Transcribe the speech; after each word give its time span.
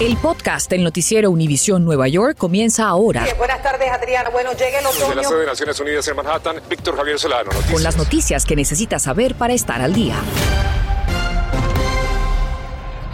El 0.00 0.16
podcast 0.16 0.68
del 0.68 0.82
noticiero 0.82 1.30
Univisión 1.30 1.84
Nueva 1.84 2.08
York 2.08 2.36
comienza 2.36 2.88
ahora. 2.88 3.24
buenas 3.38 3.62
tardes, 3.62 3.88
Adriana. 3.90 4.30
Bueno, 4.30 4.50
llega 4.52 4.80
el 4.80 4.86
otoño. 4.86 5.06
Desde 5.06 5.14
la 5.14 5.24
sede 5.24 5.40
de 5.40 5.46
Naciones 5.46 5.80
Unidas 5.80 6.08
en 6.08 6.16
Manhattan, 6.16 6.56
Víctor 6.68 6.96
Javier 6.96 7.18
Solano. 7.18 7.44
Noticias. 7.44 7.72
Con 7.72 7.82
las 7.82 7.96
noticias 7.96 8.44
que 8.44 8.56
necesitas 8.56 9.02
saber 9.02 9.34
para 9.36 9.52
estar 9.54 9.80
al 9.80 9.92
día. 9.92 10.16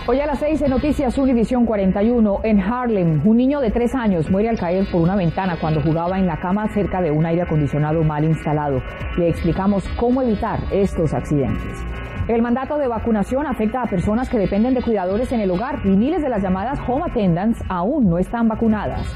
Hoy 0.06 0.20
a 0.20 0.26
las 0.26 0.38
6 0.38 0.62
en 0.62 0.70
Noticias 0.70 1.18
Univisión 1.18 1.66
41, 1.66 2.41
en 2.43 2.61
Harlem, 2.62 3.20
un 3.26 3.36
niño 3.36 3.60
de 3.60 3.70
3 3.70 3.95
años 3.95 4.30
muere 4.30 4.48
al 4.48 4.58
caer 4.58 4.90
por 4.90 5.02
una 5.02 5.16
ventana 5.16 5.58
cuando 5.60 5.82
jugaba 5.82 6.18
en 6.18 6.26
la 6.26 6.40
cama 6.40 6.66
cerca 6.72 7.02
de 7.02 7.10
un 7.10 7.26
aire 7.26 7.42
acondicionado 7.42 8.02
mal 8.02 8.24
instalado. 8.24 8.82
Le 9.18 9.29
explicamos 9.29 9.84
cómo 9.98 10.22
evitar 10.22 10.60
estos 10.70 11.12
accidentes. 11.12 11.76
El 12.29 12.42
mandato 12.42 12.76
de 12.76 12.86
vacunación 12.86 13.46
afecta 13.46 13.80
a 13.80 13.86
personas 13.86 14.29
que 14.29 14.36
dependen 14.36 14.74
de 14.74 14.82
cuidadores 14.82 15.32
en 15.32 15.40
el 15.40 15.50
hogar 15.50 15.80
y 15.84 15.88
miles 15.88 16.20
de 16.20 16.29
las 16.29 16.43
llamadas 16.43 16.79
home 16.86 17.04
attendants 17.06 17.58
aún 17.70 18.11
no 18.11 18.18
están 18.18 18.48
vacunadas. 18.48 19.07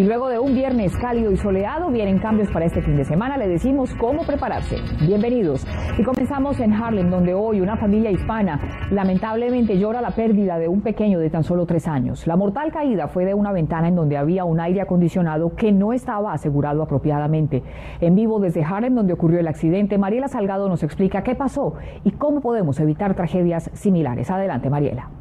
Y 0.00 0.04
luego 0.04 0.30
de 0.30 0.38
un 0.38 0.54
viernes 0.54 0.96
cálido 0.96 1.30
y 1.30 1.36
soleado 1.36 1.90
vienen 1.90 2.20
cambios 2.20 2.50
para 2.50 2.64
este 2.64 2.80
fin 2.80 2.96
de 2.96 3.04
semana. 3.04 3.36
Le 3.36 3.46
decimos 3.46 3.94
cómo 3.96 4.22
prepararse. 4.22 4.76
Bienvenidos. 5.06 5.66
Y 5.98 6.02
comenzamos 6.02 6.58
en 6.58 6.72
Harlem, 6.72 7.10
donde 7.10 7.34
hoy 7.34 7.60
una 7.60 7.76
familia 7.76 8.10
hispana 8.10 8.88
lamentablemente 8.90 9.78
llora 9.78 10.00
la 10.00 10.12
pérdida 10.12 10.56
de 10.56 10.68
un 10.68 10.80
pequeño 10.80 11.18
de 11.18 11.28
tan 11.28 11.44
solo 11.44 11.66
tres 11.66 11.86
años. 11.86 12.26
La 12.26 12.36
mortal 12.36 12.72
caída 12.72 13.08
fue 13.08 13.26
de 13.26 13.34
una 13.34 13.52
ventana 13.52 13.88
en 13.88 13.94
donde 13.94 14.16
había 14.16 14.46
un 14.46 14.58
aire 14.58 14.80
acondicionado 14.80 15.54
que 15.54 15.70
no 15.70 15.92
estaba 15.92 16.32
asegurado 16.32 16.82
apropiadamente. 16.82 17.62
En 18.00 18.14
vivo 18.14 18.40
desde 18.40 18.64
Harlem, 18.64 18.94
donde 18.94 19.12
ocurrió 19.12 19.38
el 19.38 19.48
accidente, 19.48 19.98
Mariela 19.98 20.28
Salgado 20.28 20.66
nos 20.70 20.82
explica 20.82 21.22
qué 21.22 21.34
pasó 21.34 21.74
y 22.04 22.12
cómo 22.12 22.40
podemos 22.40 22.80
evitar 22.80 23.14
tragedias 23.14 23.68
similares. 23.74 24.30
Adelante, 24.30 24.70
Mariela. 24.70 25.19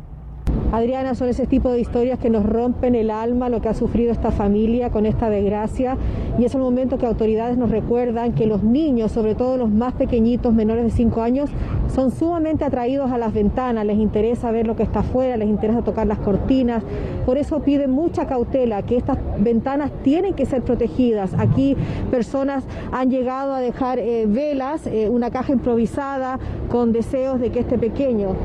Adriana, 0.71 1.15
son 1.15 1.29
ese 1.29 1.47
tipo 1.47 1.71
de 1.71 1.79
historias 1.79 2.19
que 2.19 2.29
nos 2.29 2.45
rompen 2.45 2.93
el 2.93 3.09
alma, 3.09 3.49
lo 3.49 3.59
que 3.59 3.69
ha 3.69 3.73
sufrido 3.73 4.11
esta 4.11 4.29
familia 4.29 4.91
con 4.91 5.07
esta 5.07 5.27
desgracia. 5.27 5.97
Y 6.37 6.45
es 6.45 6.53
el 6.53 6.61
momento 6.61 6.99
que 6.99 7.07
autoridades 7.07 7.57
nos 7.57 7.71
recuerdan 7.71 8.33
que 8.33 8.45
los 8.45 8.63
niños, 8.63 9.11
sobre 9.11 9.33
todo 9.33 9.57
los 9.57 9.71
más 9.71 9.93
pequeñitos, 9.93 10.53
menores 10.53 10.83
de 10.83 10.91
5 10.91 11.23
años, 11.23 11.49
son 11.93 12.11
sumamente 12.11 12.65
atraídos 12.65 13.11
a 13.11 13.17
las 13.17 13.33
ventanas, 13.33 13.83
les 13.83 13.97
interesa 13.97 14.51
ver 14.51 14.67
lo 14.67 14.75
que 14.75 14.83
está 14.83 14.99
afuera, 14.99 15.37
les 15.37 15.49
interesa 15.49 15.81
tocar 15.81 16.05
las 16.05 16.19
cortinas. 16.19 16.83
Por 17.25 17.39
eso 17.39 17.61
piden 17.61 17.89
mucha 17.89 18.27
cautela, 18.27 18.83
que 18.83 18.95
estas 18.95 19.17
ventanas 19.39 19.91
tienen 20.03 20.35
que 20.35 20.45
ser 20.45 20.61
protegidas. 20.61 21.33
Aquí 21.39 21.75
personas 22.11 22.63
han 22.91 23.09
llegado 23.09 23.53
a 23.53 23.59
dejar 23.59 23.97
eh, 23.97 24.27
velas, 24.27 24.85
eh, 24.85 25.09
una 25.09 25.31
caja 25.31 25.51
improvisada 25.51 26.37
con 26.69 26.91
deseos 26.91 27.39
de 27.39 27.49
que 27.49 27.61
este 27.61 27.79
pequeño 27.79 28.35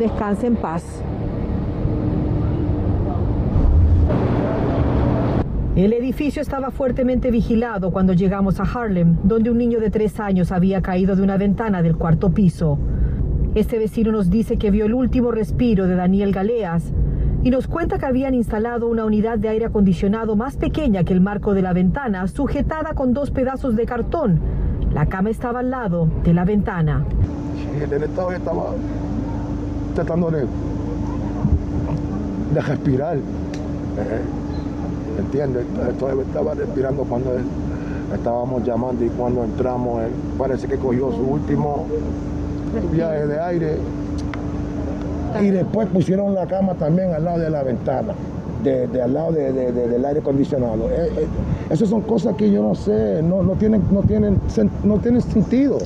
descanse 0.00 0.48
en 0.48 0.56
paz. 0.56 1.04
El 5.78 5.92
edificio 5.92 6.42
estaba 6.42 6.72
fuertemente 6.72 7.30
vigilado 7.30 7.92
cuando 7.92 8.12
llegamos 8.12 8.58
a 8.58 8.64
Harlem, 8.64 9.14
donde 9.22 9.48
un 9.48 9.58
niño 9.58 9.78
de 9.78 9.90
tres 9.90 10.18
años 10.18 10.50
había 10.50 10.82
caído 10.82 11.14
de 11.14 11.22
una 11.22 11.36
ventana 11.36 11.82
del 11.82 11.96
cuarto 11.96 12.30
piso. 12.30 12.80
Este 13.54 13.78
vecino 13.78 14.10
nos 14.10 14.28
dice 14.28 14.56
que 14.56 14.72
vio 14.72 14.86
el 14.86 14.92
último 14.94 15.30
respiro 15.30 15.86
de 15.86 15.94
Daniel 15.94 16.32
Galeas 16.32 16.92
y 17.44 17.50
nos 17.50 17.68
cuenta 17.68 17.96
que 17.96 18.06
habían 18.06 18.34
instalado 18.34 18.88
una 18.88 19.04
unidad 19.04 19.38
de 19.38 19.50
aire 19.50 19.66
acondicionado 19.66 20.34
más 20.34 20.56
pequeña 20.56 21.04
que 21.04 21.12
el 21.12 21.20
marco 21.20 21.54
de 21.54 21.62
la 21.62 21.72
ventana, 21.72 22.26
sujetada 22.26 22.94
con 22.94 23.14
dos 23.14 23.30
pedazos 23.30 23.76
de 23.76 23.86
cartón. 23.86 24.40
La 24.92 25.06
cama 25.06 25.30
estaba 25.30 25.60
al 25.60 25.70
lado 25.70 26.08
de 26.24 26.34
la 26.34 26.44
ventana. 26.44 27.04
El 27.80 28.02
estado 28.02 28.32
estaba 28.32 28.74
tratando 29.94 30.28
de, 30.28 30.40
de 32.52 32.60
respirar. 32.62 33.16
Eh, 33.16 34.47
¿entiendes? 35.18 35.64
estaba 36.20 36.54
respirando 36.54 37.04
cuando 37.04 37.32
estábamos 38.14 38.64
llamando 38.64 39.04
y 39.04 39.08
cuando 39.10 39.44
entramos, 39.44 40.02
él 40.02 40.10
parece 40.38 40.66
que 40.66 40.76
cogió 40.76 41.10
su 41.12 41.22
último 41.22 41.86
viaje 42.92 43.26
de 43.26 43.40
aire 43.40 43.76
y 45.42 45.50
después 45.50 45.88
pusieron 45.88 46.34
la 46.34 46.46
cama 46.46 46.74
también 46.74 47.12
al 47.12 47.24
lado 47.24 47.38
de 47.38 47.50
la 47.50 47.62
ventana 47.62 48.14
de, 48.62 49.02
al 49.02 49.14
lado 49.14 49.32
del 49.32 50.04
aire 50.04 50.20
acondicionado. 50.20 50.88
Eh, 50.90 51.10
eh, 51.16 51.26
esas 51.70 51.88
son 51.88 52.02
cosas 52.02 52.34
que 52.36 52.50
yo 52.50 52.62
no 52.62 52.74
sé, 52.74 53.22
no, 53.22 53.42
no, 53.42 53.52
tienen, 53.54 53.82
no, 53.90 54.02
tienen, 54.02 54.40
no 54.84 54.98
tienen 54.98 55.22
sentido. 55.22 55.78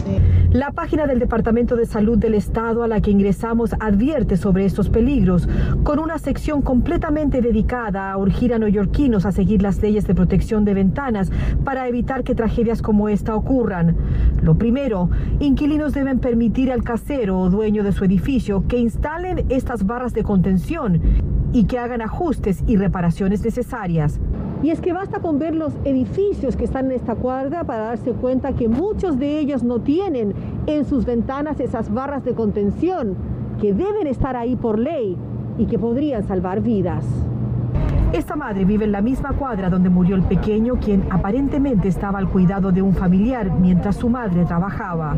La 0.53 0.71
página 0.71 1.07
del 1.07 1.19
Departamento 1.19 1.77
de 1.77 1.87
Salud 1.87 2.19
del 2.19 2.35
Estado 2.35 2.83
a 2.83 2.87
la 2.87 3.01
que 3.01 3.11
ingresamos 3.11 3.75
advierte 3.81 4.37
sobre 4.37 4.67
estos 4.67 4.91
peligros, 4.91 5.49
con 5.83 5.99
una 5.99 6.19
sección 6.19 6.61
completamente 6.61 7.41
dedicada 7.41 8.13
a 8.13 8.19
urgir 8.19 8.53
a 8.53 8.59
neoyorquinos 8.59 9.25
a 9.25 9.33
seguir 9.33 9.63
las 9.63 9.81
leyes 9.81 10.07
de 10.07 10.15
protección 10.15 10.67
de 10.67 10.75
ventanas 10.75 11.33
para 11.65 11.89
evitar 11.89 12.23
que 12.23 12.35
tragedias 12.35 12.83
como 12.83 13.09
esta 13.09 13.35
ocurran. 13.35 13.97
Lo 14.43 14.59
primero, 14.59 15.09
inquilinos 15.41 15.95
deben 15.95 16.19
permitir 16.19 16.71
al 16.71 16.85
casero 16.85 17.41
o 17.41 17.49
dueño 17.49 17.83
de 17.83 17.93
su 17.93 18.05
edificio 18.05 18.67
que 18.69 18.77
instalen 18.77 19.47
estas 19.49 19.87
barras 19.87 20.13
de 20.13 20.23
contención 20.23 21.01
y 21.55 21.65
que 21.65 21.79
hagan 21.79 22.03
ajustes 22.03 22.63
y 22.67 22.77
reparaciones 22.77 23.43
necesarias. 23.43 24.21
Y 24.63 24.71
es 24.71 24.81
que 24.81 24.93
basta 24.93 25.19
con 25.19 25.41
ver 25.41 25.57
los 25.57 25.75
edificios 25.85 26.57
que 26.57 26.65
están 26.65 26.87
en 26.87 26.93
esta 26.93 27.17
cuadra 27.17 27.65
para 27.65 27.87
darse 27.87 28.13
cuenta 28.13 28.53
que 28.53 28.69
muchos 28.69 29.19
de 29.19 29.41
ellos 29.41 29.65
no 29.65 29.81
tienen 29.81 30.35
en 30.67 30.85
sus 30.85 31.05
ventanas 31.05 31.59
esas 31.59 31.93
barras 31.93 32.25
de 32.25 32.35
contención 32.35 33.17
que 33.61 33.75
deben 33.75 34.07
estar 34.07 34.37
ahí 34.37 34.55
por 34.55 34.79
ley 34.79 35.17
y 35.59 35.67
que 35.67 35.81
podrían 35.81 36.23
salvar 36.23 36.61
vidas. 36.61 37.05
Esta 38.13 38.37
madre 38.37 38.65
vive 38.65 38.85
en 38.85 38.93
la 38.93 39.01
misma 39.01 39.33
cuadra 39.33 39.71
donde 39.71 39.89
murió 39.89 40.15
el 40.15 40.23
pequeño, 40.23 40.75
quien 40.75 41.07
aparentemente 41.11 41.89
estaba 41.89 42.19
al 42.19 42.29
cuidado 42.29 42.71
de 42.71 42.83
un 42.83 42.93
familiar 42.93 43.51
mientras 43.59 43.97
su 43.97 44.11
madre 44.11 44.45
trabajaba. 44.45 45.17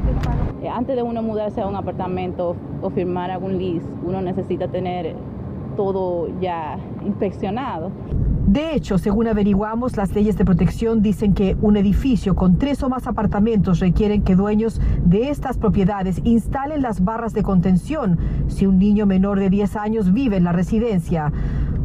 Eh, 0.63 0.69
antes 0.69 0.95
de 0.95 1.03
uno 1.03 1.21
mudarse 1.21 1.61
a 1.61 1.67
un 1.67 1.75
apartamento 1.75 2.57
o 2.81 2.91
firmar 2.91 3.31
algún 3.31 3.59
lease, 3.59 3.85
uno 4.07 4.23
necesita 4.23 4.69
tener 4.69 5.17
todo 5.77 6.29
ya 6.41 6.79
inspeccionado. 7.05 7.91
De 8.47 8.75
hecho, 8.75 8.99
según 8.99 9.27
averiguamos, 9.27 9.97
las 9.97 10.15
leyes 10.15 10.37
de 10.37 10.45
protección 10.45 11.01
dicen 11.01 11.33
que 11.33 11.57
un 11.63 11.79
edificio 11.79 12.35
con 12.35 12.59
tres 12.59 12.83
o 12.83 12.91
más 12.91 13.07
apartamentos 13.07 13.81
requieren 13.81 14.23
que 14.23 14.37
dueños 14.37 14.83
de 15.03 15.31
estas 15.31 15.57
propiedades 15.57 16.21
instalen 16.25 16.83
las 16.83 17.03
barras 17.03 17.33
de 17.33 17.43
contención 17.43 18.19
si 18.49 18.67
un 18.67 18.79
niño 18.79 19.07
menor 19.07 19.41
de 19.41 19.49
10 19.49 19.77
años 19.77 20.13
vive 20.13 20.37
en 20.37 20.45
la 20.45 20.53
residencia 20.53 21.33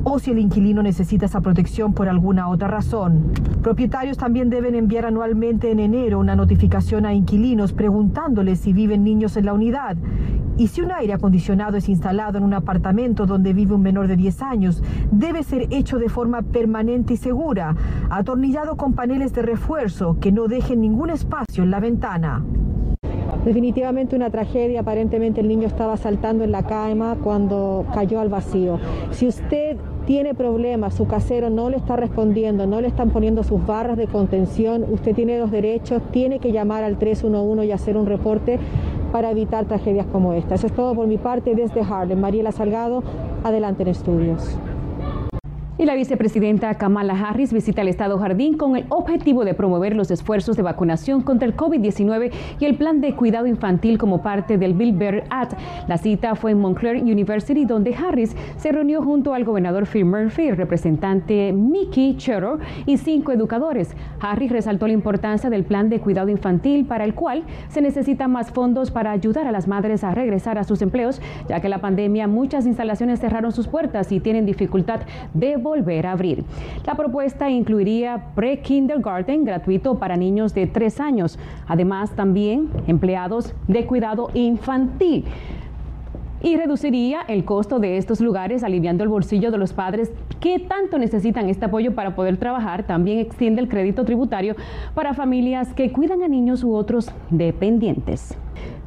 o 0.03 0.19
si 0.19 0.31
el 0.31 0.39
inquilino 0.39 0.83
necesita 0.83 1.27
esa 1.27 1.41
protección 1.41 1.93
por 1.93 2.09
alguna 2.09 2.49
otra 2.49 2.67
razón. 2.67 3.31
Propietarios 3.61 4.17
también 4.17 4.49
deben 4.49 4.75
enviar 4.75 5.05
anualmente 5.05 5.71
en 5.71 5.79
enero 5.79 6.19
una 6.19 6.35
notificación 6.35 7.05
a 7.05 7.13
inquilinos 7.13 7.73
preguntándoles 7.73 8.59
si 8.59 8.73
viven 8.73 9.03
niños 9.03 9.37
en 9.37 9.45
la 9.45 9.53
unidad 9.53 9.95
y 10.59 10.67
si 10.67 10.81
un 10.81 10.91
aire 10.91 11.13
acondicionado 11.13 11.77
es 11.77 11.87
instalado 11.87 12.37
en 12.37 12.43
un 12.43 12.53
apartamento 12.53 13.25
donde 13.25 13.53
vive 13.53 13.73
un 13.73 13.81
menor 13.81 14.09
de 14.09 14.17
10 14.17 14.41
años, 14.41 14.83
debe 15.09 15.41
ser 15.43 15.67
hecho 15.71 15.97
de 15.97 16.09
forma 16.09 16.41
permanente 16.41 17.13
y 17.13 17.17
segura, 17.17 17.77
atornillado 18.09 18.75
con 18.75 18.91
paneles 18.91 19.33
de 19.33 19.41
refuerzo 19.41 20.17
que 20.19 20.33
no 20.33 20.49
dejen 20.49 20.81
ningún 20.81 21.11
espacio 21.11 21.63
en 21.63 21.71
la 21.71 21.79
ventana. 21.79 22.43
Definitivamente 23.45 24.17
una 24.17 24.31
tragedia, 24.31 24.81
aparentemente 24.81 25.39
el 25.39 25.47
niño 25.47 25.65
estaba 25.65 25.95
saltando 25.95 26.43
en 26.43 26.51
la 26.51 26.63
cama 26.63 27.15
cuando 27.23 27.85
cayó 27.93 28.19
al 28.19 28.27
vacío. 28.27 28.79
Si 29.11 29.27
usted 29.27 29.77
tiene 30.05 30.33
problemas, 30.33 30.95
su 30.95 31.07
casero 31.07 31.49
no 31.49 31.69
le 31.69 31.77
está 31.77 31.95
respondiendo, 31.95 32.65
no 32.65 32.81
le 32.81 32.87
están 32.87 33.11
poniendo 33.11 33.43
sus 33.43 33.65
barras 33.65 33.95
de 33.95 34.07
contención, 34.07 34.83
usted 34.89 35.15
tiene 35.15 35.39
los 35.39 35.51
derechos, 35.51 36.01
tiene 36.11 36.39
que 36.39 36.51
llamar 36.51 36.83
al 36.83 36.97
311 36.97 37.65
y 37.65 37.71
hacer 37.71 37.95
un 37.95 38.07
reporte 38.07 38.59
para 39.11 39.31
evitar 39.31 39.65
tragedias 39.65 40.05
como 40.07 40.33
esta. 40.33 40.55
Eso 40.55 40.67
es 40.67 40.73
todo 40.73 40.93
por 40.95 41.07
mi 41.07 41.17
parte 41.17 41.55
desde 41.55 41.81
Harlem. 41.81 42.19
Mariela 42.19 42.51
Salgado, 42.51 43.03
adelante 43.43 43.83
en 43.83 43.89
estudios. 43.89 44.57
Y 45.79 45.85
la 45.85 45.95
vicepresidenta 45.95 46.73
Kamala 46.73 47.13
Harris 47.13 47.53
visita 47.53 47.83
el 47.83 47.87
Estado 47.87 48.19
Jardín 48.19 48.57
con 48.57 48.75
el 48.75 48.83
objetivo 48.89 49.45
de 49.45 49.53
promover 49.53 49.95
los 49.95 50.11
esfuerzos 50.11 50.57
de 50.57 50.61
vacunación 50.61 51.21
contra 51.21 51.47
el 51.47 51.55
COVID-19 51.55 52.33
y 52.59 52.65
el 52.65 52.75
plan 52.75 52.99
de 52.99 53.15
cuidado 53.15 53.47
infantil 53.47 53.97
como 53.97 54.21
parte 54.21 54.57
del 54.57 54.73
Bill 54.73 54.91
Better 54.91 55.23
Act. 55.29 55.53
La 55.87 55.97
cita 55.97 56.35
fue 56.35 56.51
en 56.51 56.59
Montclair 56.59 57.01
University, 57.01 57.63
donde 57.63 57.95
Harris 57.95 58.35
se 58.57 58.73
reunió 58.73 59.01
junto 59.01 59.33
al 59.33 59.45
gobernador 59.45 59.87
Phil 59.87 60.03
Murphy, 60.03 60.51
representante 60.51 61.53
Mickey 61.53 62.17
Cheror 62.17 62.59
y 62.85 62.97
cinco 62.97 63.31
educadores. 63.31 63.95
Harris 64.19 64.51
resaltó 64.51 64.85
la 64.85 64.91
importancia 64.91 65.49
del 65.49 65.63
plan 65.63 65.87
de 65.87 66.01
cuidado 66.01 66.27
infantil, 66.27 66.87
para 66.87 67.05
el 67.05 67.13
cual 67.13 67.43
se 67.69 67.79
necesitan 67.79 68.33
más 68.33 68.51
fondos 68.51 68.91
para 68.91 69.11
ayudar 69.11 69.47
a 69.47 69.53
las 69.53 69.69
madres 69.69 70.03
a 70.03 70.13
regresar 70.13 70.57
a 70.57 70.65
sus 70.65 70.81
empleos, 70.81 71.21
ya 71.47 71.61
que 71.61 71.69
la 71.69 71.79
pandemia 71.79 72.27
muchas 72.27 72.65
instalaciones 72.65 73.21
cerraron 73.21 73.53
sus 73.53 73.69
puertas 73.69 74.11
y 74.11 74.19
tienen 74.19 74.45
dificultad 74.45 74.99
de 75.33 75.55
volver 75.69 76.05
a 76.05 76.11
abrir. 76.11 76.43
La 76.85 76.95
propuesta 76.95 77.49
incluiría 77.49 78.33
pre-kindergarten 78.35 79.45
gratuito 79.45 79.97
para 79.99 80.17
niños 80.17 80.53
de 80.53 80.67
tres 80.67 80.99
años, 80.99 81.39
además 81.67 82.11
también 82.15 82.69
empleados 82.87 83.53
de 83.67 83.85
cuidado 83.85 84.29
infantil. 84.33 85.25
y 86.41 86.55
reduciría 86.55 87.19
el 87.27 87.43
costo 87.43 87.79
de 87.79 87.97
estos 87.97 88.21
lugares, 88.21 88.63
aliviando 88.63 89.03
el 89.03 89.09
bolsillo 89.09 89.51
de 89.51 89.57
los 89.57 89.73
padres 89.73 90.09
que 90.39 90.57
tanto 90.57 90.97
necesitan 90.97 91.49
este 91.49 91.65
apoyo 91.65 91.93
para 91.95 92.15
poder 92.15 92.37
trabajar. 92.37 92.83
También 92.83 93.19
extiende 93.19 93.61
el 93.61 93.67
crédito 93.67 94.05
tributario 94.05 94.55
para 94.95 95.13
familias 95.13 95.73
que 95.73 95.91
cuidan 95.91 96.23
a 96.23 96.29
niños 96.29 96.63
u 96.63 96.73
otros 96.73 97.11
dependientes. 97.29 98.37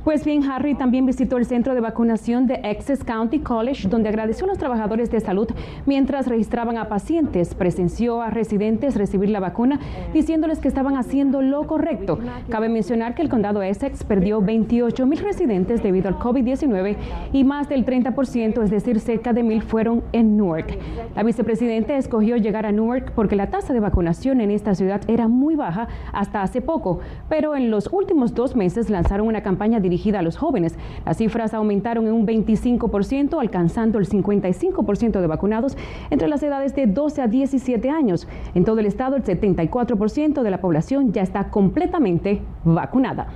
Pues 0.05 0.25
bien, 0.25 0.43
Harry 0.51 0.75
también 0.75 1.07
visitó 1.07 1.37
el 1.37 1.47
centro 1.47 1.77
de 1.77 1.81
vacunación 1.81 2.49
de 2.49 2.61
Essex 2.65 3.05
County 3.05 3.39
College, 3.39 3.87
donde 3.89 4.09
agradeció 4.09 4.47
a 4.47 4.49
los 4.49 4.59
trabajadores 4.59 5.13
de 5.13 5.21
salud 5.21 5.49
mientras 5.87 6.27
registraban 6.27 6.77
a 6.77 6.89
pacientes. 6.89 7.55
Presenció 7.55 8.21
a 8.21 8.29
residentes 8.31 8.97
recibir 8.97 9.31
la 9.31 9.39
vacuna, 9.39 9.79
diciéndoles 10.13 10.59
que 10.59 10.67
estaban 10.67 10.97
haciendo 10.97 11.41
lo 11.41 11.69
correcto. 11.69 12.19
Cabe 12.49 12.69
mencionar 12.69 13.15
que 13.15 13.23
el 13.23 13.29
condado 13.29 13.63
Essex 13.63 14.03
perdió 14.03 14.41
28 14.41 15.07
mil 15.07 15.21
residentes 15.21 15.85
debido 15.85 16.09
al 16.09 16.19
COVID-19 16.19 16.97
y 17.33 17.45
más 17.45 17.69
del 17.69 17.87
30%, 17.87 18.61
es 18.61 18.71
decir, 18.73 18.99
cerca 18.99 19.33
de 19.33 19.45
mil, 19.45 19.63
fueron 19.63 20.03
en 20.11 20.37
Newark. 20.37 20.79
La 21.15 21.23
vicepresidenta 21.23 21.97
escogió 21.97 22.37
llegar 22.39 22.67
a 22.67 22.73
Newark 22.73 23.13
porque 23.15 23.37
la 23.37 23.51
tasa 23.51 23.73
de 23.73 23.79
vacunación 23.79 24.41
en 24.41 24.51
esta 24.51 24.75
ciudad 24.75 25.01
era 25.07 25.29
muy 25.29 25.55
baja 25.55 25.87
hasta 26.13 26.43
hace 26.43 26.61
poco, 26.61 26.99
pero 27.29 27.55
en 27.55 27.71
los 27.71 27.89
últimos 27.93 28.35
dos 28.35 28.57
meses 28.57 28.91
lanzaron 28.91 29.29
una 29.29 29.45
campaña 29.45 29.79
dirigida 29.93 30.21
a 30.21 30.23
los 30.23 30.39
jóvenes. 30.39 30.79
Las 31.05 31.19
cifras 31.19 31.53
aumentaron 31.53 32.07
en 32.07 32.15
un 32.15 32.27
25%, 32.27 33.39
alcanzando 33.39 33.99
el 33.99 34.09
55% 34.09 35.21
de 35.21 35.27
vacunados 35.27 35.77
entre 36.11 36.29
las 36.29 36.43
edades 36.43 36.75
de 36.75 36.87
12 36.87 37.21
a 37.21 37.29
17 37.29 37.91
años. 37.91 38.27
En 38.55 38.65
todo 38.65 38.81
el 38.81 38.87
estado, 38.87 39.17
el 39.17 39.23
74% 39.23 40.43
de 40.43 40.51
la 40.51 40.61
población 40.61 41.13
ya 41.13 41.23
está 41.23 41.51
completamente 41.51 42.41
vacunada. 42.65 43.29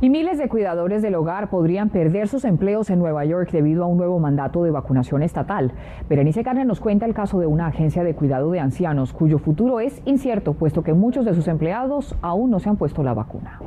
Y 0.00 0.10
miles 0.10 0.38
de 0.38 0.48
cuidadores 0.48 1.02
del 1.02 1.16
hogar 1.16 1.50
podrían 1.50 1.88
perder 1.88 2.28
sus 2.28 2.44
empleos 2.44 2.88
en 2.88 3.00
Nueva 3.00 3.24
York 3.24 3.50
debido 3.50 3.82
a 3.82 3.88
un 3.88 3.96
nuevo 3.96 4.20
mandato 4.20 4.62
de 4.62 4.70
vacunación 4.70 5.24
estatal. 5.24 5.72
Berenice 6.08 6.44
Carne 6.44 6.64
nos 6.64 6.78
cuenta 6.78 7.04
el 7.04 7.14
caso 7.14 7.40
de 7.40 7.48
una 7.48 7.66
agencia 7.66 8.04
de 8.04 8.14
cuidado 8.14 8.52
de 8.52 8.60
ancianos 8.60 9.12
cuyo 9.12 9.40
futuro 9.40 9.80
es 9.80 10.00
incierto, 10.04 10.52
puesto 10.52 10.84
que 10.84 10.94
muchos 10.94 11.24
de 11.24 11.34
sus 11.34 11.48
empleados 11.48 12.14
aún 12.22 12.48
no 12.48 12.60
se 12.60 12.68
han 12.68 12.76
puesto 12.76 13.02
la 13.02 13.12
vacuna. 13.12 13.58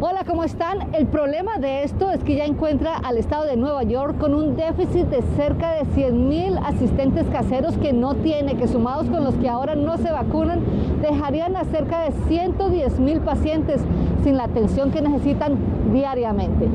Hola, 0.00 0.15
¿cómo 0.26 0.42
están? 0.44 0.94
El 0.94 1.06
problema 1.06 1.58
de 1.58 1.84
esto 1.84 2.10
es 2.10 2.22
que 2.22 2.34
ya 2.36 2.44
encuentra 2.44 2.96
al 2.96 3.16
estado 3.16 3.44
de 3.44 3.56
Nueva 3.56 3.84
York 3.84 4.18
con 4.18 4.34
un 4.34 4.56
déficit 4.56 5.06
de 5.06 5.22
cerca 5.36 5.72
de 5.72 5.84
100 5.94 6.28
mil 6.28 6.58
asistentes 6.58 7.26
caseros 7.28 7.76
que 7.78 7.92
no 7.92 8.14
tiene, 8.16 8.56
que 8.56 8.66
sumados 8.66 9.08
con 9.08 9.24
los 9.24 9.34
que 9.36 9.48
ahora 9.48 9.74
no 9.76 9.96
se 9.98 10.10
vacunan, 10.10 10.60
dejarían 11.00 11.56
a 11.56 11.64
cerca 11.64 12.00
de 12.00 12.12
110 12.28 12.98
mil 12.98 13.20
pacientes 13.20 13.80
sin 14.24 14.36
la 14.36 14.44
atención 14.44 14.90
que 14.90 15.00
necesitan 15.00 15.56
diariamente. 15.92 16.68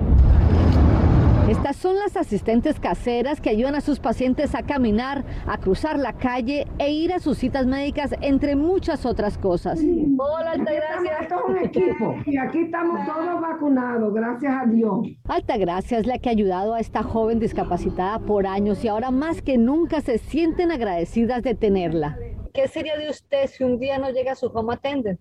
Estas 1.50 1.76
son 1.76 1.98
las 1.98 2.16
asistentes 2.16 2.80
caseras 2.80 3.42
que 3.42 3.50
ayudan 3.50 3.76
a 3.76 3.82
sus 3.82 4.00
pacientes 4.00 4.56
a 4.56 4.64
caminar, 4.64 5.26
a 5.48 5.58
cruzar 5.58 6.00
la 6.00 6.14
calle 6.14 6.68
e 6.78 6.92
ir 6.92 7.12
a 7.12 7.20
sus 7.20 7.40
citas 7.40 7.66
médicas, 7.66 8.16
entre 8.22 8.56
muchas 8.56 9.06
otras 9.06 9.38
cosas. 9.38 9.80
Hola, 10.18 10.52
Altagracia. 10.52 11.18
Esto 11.20 11.36
es 11.36 11.50
un 11.50 11.58
equipo 11.58 12.16
y 12.26 12.38
aquí 12.38 12.60
estamos 12.60 13.06
todos 13.06 13.42
vacunados, 13.42 14.14
gracias 14.14 14.54
a 14.54 14.66
Dios. 14.66 15.08
Altagracia 15.28 15.98
es 15.98 16.06
la 16.06 16.20
que 16.20 16.30
ha 16.30 16.32
ayudado 16.32 16.74
a 16.74 16.80
esta 16.80 17.04
joven 17.04 17.40
discapacitada 17.40 18.20
por 18.20 18.48
años 18.48 18.84
y 18.86 18.88
ahora 18.88 19.12
más 19.12 19.42
que 19.42 19.58
nunca 19.58 20.02
se 20.02 20.20
sienten 20.20 20.72
agradecidas 20.72 21.44
de 21.44 21.56
tenerla. 21.56 22.18
¿Qué 22.54 22.68
sería 22.68 22.98
de 22.98 23.10
usted 23.10 23.48
si 23.48 23.64
un 23.64 23.80
día 23.80 23.98
no 23.98 24.10
llega 24.12 24.34
a 24.34 24.36
su 24.36 24.48
home 24.48 24.74
attendant? 24.74 25.20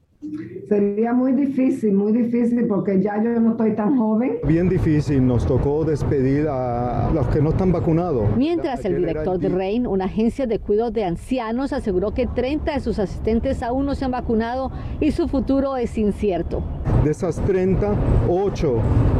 Sería 0.68 1.14
muy 1.14 1.32
difícil, 1.32 1.94
muy 1.94 2.12
difícil 2.12 2.66
porque 2.66 3.00
ya 3.00 3.22
yo 3.22 3.40
no 3.40 3.52
estoy 3.52 3.74
tan 3.74 3.96
joven. 3.96 4.36
Bien 4.46 4.68
difícil, 4.68 5.26
nos 5.26 5.46
tocó 5.46 5.82
despedir 5.82 6.46
a 6.46 7.10
los 7.14 7.26
que 7.28 7.40
no 7.40 7.50
están 7.50 7.72
vacunados. 7.72 8.24
Mientras 8.36 8.84
el 8.84 8.98
director 8.98 9.38
de 9.38 9.48
RAIN, 9.48 9.86
una 9.86 10.04
agencia 10.04 10.46
de 10.46 10.58
cuidado 10.58 10.90
de 10.90 11.04
ancianos, 11.04 11.72
aseguró 11.72 12.12
que 12.12 12.26
30 12.26 12.74
de 12.74 12.80
sus 12.80 12.98
asistentes 12.98 13.62
aún 13.62 13.86
no 13.86 13.94
se 13.94 14.04
han 14.04 14.10
vacunado 14.10 14.70
y 15.00 15.10
su 15.12 15.26
futuro 15.26 15.78
es 15.78 15.96
incierto. 15.96 16.62
De 17.02 17.12
esas 17.12 17.36
30, 17.46 17.94
8 18.28 18.74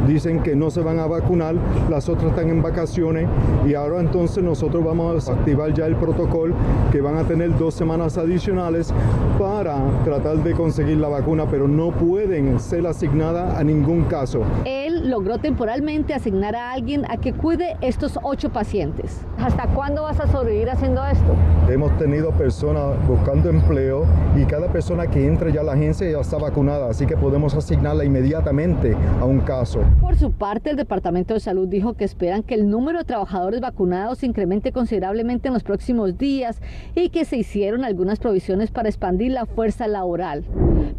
dicen 0.07 0.43
que 0.43 0.55
no 0.55 0.69
se 0.69 0.81
van 0.81 0.99
a 0.99 1.07
vacunar, 1.07 1.55
las 1.89 2.09
otras 2.09 2.29
están 2.29 2.49
en 2.49 2.61
vacaciones 2.61 3.27
y 3.67 3.73
ahora 3.73 4.01
entonces 4.01 4.43
nosotros 4.43 4.83
vamos 4.83 5.27
a 5.27 5.33
activar 5.33 5.73
ya 5.73 5.87
el 5.87 5.95
protocolo 5.95 6.53
que 6.91 7.01
van 7.01 7.17
a 7.17 7.23
tener 7.23 7.57
dos 7.57 7.73
semanas 7.73 8.19
adicionales 8.19 8.93
para 9.39 9.83
tratar 10.03 10.37
de 10.43 10.53
conseguir 10.53 10.90
la 10.99 11.07
vacuna, 11.07 11.45
pero 11.49 11.67
no 11.67 11.91
pueden 11.91 12.59
ser 12.59 12.85
asignadas 12.87 13.57
a 13.57 13.63
ningún 13.63 14.03
caso. 14.05 14.43
Él 14.65 15.09
logró 15.09 15.37
temporalmente 15.37 16.13
asignar 16.13 16.55
a 16.55 16.71
alguien 16.71 17.05
a 17.09 17.17
que 17.17 17.33
cuide 17.33 17.77
estos 17.81 18.19
ocho 18.23 18.49
pacientes. 18.49 19.21
¿Hasta 19.37 19.67
cuándo 19.67 20.03
vas 20.03 20.19
a 20.19 20.27
sobrevivir 20.27 20.69
haciendo 20.69 21.05
esto? 21.05 21.35
Hemos 21.69 21.95
tenido 21.97 22.31
personas 22.31 22.95
buscando 23.07 23.49
empleo 23.49 24.05
y 24.35 24.45
cada 24.45 24.67
persona 24.71 25.07
que 25.07 25.25
entra 25.25 25.49
ya 25.49 25.61
a 25.61 25.63
la 25.63 25.73
agencia 25.73 26.09
ya 26.09 26.19
está 26.19 26.37
vacunada, 26.37 26.89
así 26.89 27.05
que 27.05 27.15
podemos 27.15 27.53
asignarla 27.55 28.03
inmediatamente 28.03 28.95
a 29.19 29.25
un 29.25 29.39
caso. 29.39 29.81
Por 30.01 30.15
su 30.15 30.31
parte, 30.31 30.69
el 30.69 30.75
Departamento 30.75 31.33
de 31.33 31.39
Salud 31.39 31.67
dijo 31.67 31.93
que 31.93 32.03
esperan 32.03 32.43
que 32.43 32.55
el 32.55 32.69
número 32.69 32.99
de 32.99 33.05
trabajadores 33.05 33.61
vacunados 33.61 34.23
incremente 34.23 34.71
considerablemente 34.71 35.47
en 35.47 35.53
los 35.53 35.63
próximos 35.63 36.17
días 36.17 36.61
y 36.95 37.09
que 37.09 37.25
se 37.25 37.37
hicieron 37.37 37.85
algunas 37.85 38.19
provisiones 38.19 38.71
para 38.71 38.89
expandir 38.89 39.31
la 39.31 39.45
fuerza 39.45 39.87
laboral. 39.87 40.43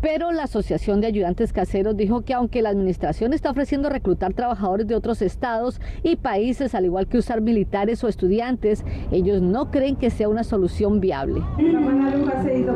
Pero 0.02 0.32
la 0.32 0.42
Asociación 0.42 1.00
de 1.00 1.06
Ayudantes 1.06 1.52
Caseros 1.52 1.96
dijo 1.96 2.22
que 2.22 2.34
aunque 2.34 2.60
la 2.60 2.70
administración 2.70 3.32
está 3.32 3.52
ofreciendo 3.52 3.88
reclutar 3.88 4.34
trabajadores 4.34 4.88
de 4.88 4.96
otros 4.96 5.22
estados 5.22 5.80
y 6.02 6.16
países, 6.16 6.74
al 6.74 6.86
igual 6.86 7.06
que 7.06 7.18
usar 7.18 7.40
militares 7.40 8.02
o 8.02 8.08
estudiantes, 8.08 8.84
ellos 9.12 9.40
no 9.40 9.70
creen 9.70 9.94
que 9.94 10.10
sea 10.10 10.28
una 10.28 10.42
solución 10.42 10.98
viable. 10.98 11.40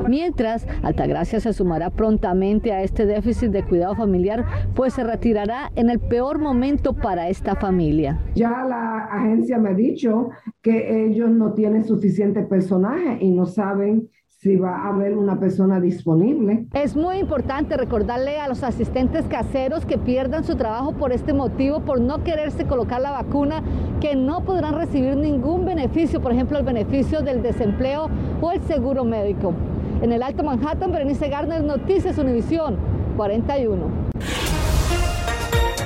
Mientras, 0.09 0.69
Altagracia 0.85 1.41
se 1.41 1.53
sumará 1.53 1.91
prontamente 1.91 2.73
a 2.73 2.85
este 2.85 3.07
déficit 3.07 3.51
de 3.51 3.65
cuidado 3.65 3.97
familiar, 3.97 4.45
pues 4.77 4.95
se 4.95 5.03
retirará 5.03 5.73
en 5.75 5.91
el 5.91 5.99
peor 5.99 6.39
momento 6.39 6.93
para 6.93 7.29
esta 7.29 7.57
familia. 7.57 8.21
Ya 8.37 8.65
la 8.65 9.09
agencia 9.11 9.59
me 9.59 9.71
ha 9.71 9.75
dicho 9.75 10.29
que 10.63 11.07
ellos 11.07 11.31
no 11.31 11.55
tienen 11.55 11.85
suficiente 11.85 12.43
personaje 12.43 13.19
y 13.21 13.33
no 13.33 13.47
saben 13.47 14.11
si 14.47 14.55
va 14.55 14.77
a 14.77 14.89
haber 14.91 15.17
una 15.17 15.41
persona 15.41 15.81
disponible. 15.81 16.67
Es 16.73 16.95
muy 16.95 17.19
importante 17.19 17.77
recordarle 17.77 18.39
a 18.39 18.47
los 18.47 18.63
asistentes 18.63 19.25
caseros 19.27 19.85
que 19.85 19.99
pierdan 19.99 20.45
su 20.45 20.55
trabajo 20.55 20.93
por 20.93 21.11
este 21.13 21.33
motivo, 21.33 21.81
por 21.81 22.01
no 22.01 22.23
quererse 22.23 22.65
colocar 22.65 23.01
la 23.01 23.11
vacuna, 23.11 23.65
que 24.01 24.15
no 24.15 24.45
podrán 24.45 24.77
recibir 24.77 25.17
ningún 25.17 25.65
beneficio, 25.65 26.21
por 26.23 26.33
ejemplo, 26.33 26.59
el 26.59 26.65
beneficio 26.65 27.23
del 27.23 27.43
desempleo 27.43 28.09
o 28.41 28.53
el 28.53 28.61
seguro 28.63 29.05
médico. 29.05 29.53
En 30.01 30.13
el 30.13 30.23
Alto 30.23 30.45
Manhattan, 30.45 30.93
Berenice 30.93 31.29
Garner, 31.29 31.65
Noticias 31.65 32.17
Univisión 32.17 32.77
41. 33.17 34.07